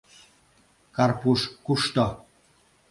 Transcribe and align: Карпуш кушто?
Карпуш 0.95 1.41
кушто? 1.65 2.05